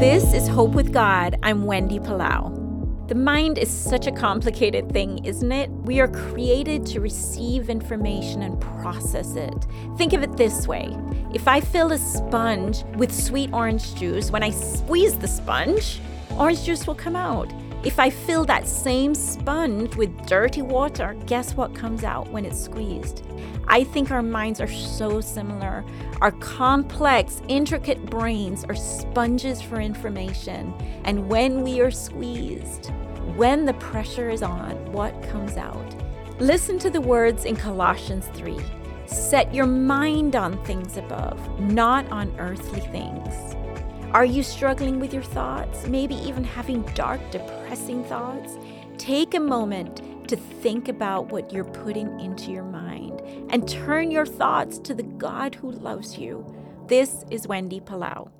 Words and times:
This 0.00 0.34
is 0.34 0.48
Hope 0.48 0.72
with 0.72 0.92
God. 0.92 1.38
I'm 1.44 1.66
Wendy 1.66 2.00
Palau. 2.00 3.08
The 3.08 3.14
mind 3.14 3.58
is 3.58 3.70
such 3.70 4.08
a 4.08 4.12
complicated 4.12 4.92
thing, 4.92 5.24
isn't 5.24 5.52
it? 5.52 5.70
We 5.70 6.00
are 6.00 6.08
created 6.08 6.84
to 6.86 7.00
receive 7.00 7.70
information 7.70 8.42
and 8.42 8.60
process 8.60 9.36
it. 9.36 9.54
Think 9.96 10.12
of 10.12 10.24
it 10.24 10.36
this 10.36 10.66
way 10.66 10.96
if 11.32 11.46
I 11.46 11.60
fill 11.60 11.92
a 11.92 11.98
sponge 11.98 12.82
with 12.96 13.14
sweet 13.14 13.52
orange 13.52 13.94
juice, 13.94 14.32
when 14.32 14.42
I 14.42 14.50
squeeze 14.50 15.16
the 15.16 15.28
sponge, 15.28 16.00
orange 16.38 16.64
juice 16.64 16.88
will 16.88 16.96
come 16.96 17.14
out. 17.14 17.52
If 17.84 17.98
I 18.00 18.10
fill 18.10 18.44
that 18.46 18.66
same 18.66 19.14
sponge 19.14 19.94
with 19.94 20.26
dirty 20.26 20.62
water, 20.62 21.14
guess 21.26 21.54
what 21.54 21.74
comes 21.74 22.02
out 22.02 22.30
when 22.30 22.44
it's 22.44 22.60
squeezed? 22.60 23.22
I 23.68 23.84
think 23.84 24.10
our 24.10 24.22
minds 24.22 24.60
are 24.60 24.68
so 24.68 25.20
similar. 25.20 25.84
Our 26.24 26.32
complex, 26.32 27.42
intricate 27.48 28.06
brains 28.06 28.64
are 28.64 28.74
sponges 28.74 29.60
for 29.60 29.78
information. 29.78 30.72
And 31.04 31.28
when 31.28 31.60
we 31.60 31.80
are 31.80 31.90
squeezed, 31.90 32.86
when 33.36 33.66
the 33.66 33.74
pressure 33.74 34.30
is 34.30 34.42
on, 34.42 34.90
what 34.90 35.22
comes 35.24 35.58
out? 35.58 35.94
Listen 36.40 36.78
to 36.78 36.88
the 36.88 37.02
words 37.02 37.44
in 37.44 37.56
Colossians 37.56 38.24
3 38.28 38.58
Set 39.04 39.54
your 39.54 39.66
mind 39.66 40.34
on 40.34 40.56
things 40.64 40.96
above, 40.96 41.60
not 41.60 42.10
on 42.10 42.34
earthly 42.38 42.80
things. 42.80 43.54
Are 44.12 44.24
you 44.24 44.42
struggling 44.42 45.00
with 45.00 45.12
your 45.12 45.22
thoughts? 45.22 45.86
Maybe 45.88 46.14
even 46.14 46.42
having 46.42 46.84
dark, 46.94 47.20
depressing 47.32 48.02
thoughts? 48.04 48.56
Take 48.96 49.34
a 49.34 49.40
moment 49.40 50.00
to 50.28 50.36
think 50.36 50.88
about 50.88 51.30
what 51.30 51.52
you're 51.52 51.64
putting 51.64 52.18
into 52.20 52.50
your 52.50 52.64
mind 52.64 53.20
and 53.50 53.68
turn 53.68 54.10
your 54.10 54.26
thoughts 54.26 54.78
to 54.78 54.94
the 54.94 55.02
God 55.02 55.54
who 55.54 55.70
loves 55.70 56.18
you. 56.18 56.44
This 56.88 57.24
is 57.30 57.46
Wendy 57.46 57.80
Palau. 57.80 58.30